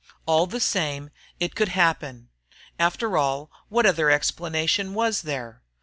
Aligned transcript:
All 0.25 0.47
the 0.47 0.59
same, 0.59 1.11
it 1.39 1.53
could 1.53 1.67
happen. 1.67 2.29
After 2.79 3.19
all, 3.19 3.51
what 3.69 3.85
other 3.85 4.09
explanation 4.09 4.95
was 4.95 5.21
there? 5.21 5.61